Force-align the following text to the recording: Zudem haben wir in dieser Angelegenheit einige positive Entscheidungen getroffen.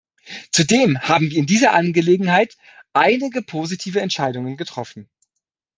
Zudem 0.51 0.99
haben 0.99 1.29
wir 1.29 1.37
in 1.37 1.45
dieser 1.45 1.73
Angelegenheit 1.75 2.57
einige 2.91 3.43
positive 3.43 4.01
Entscheidungen 4.01 4.57
getroffen. 4.57 5.07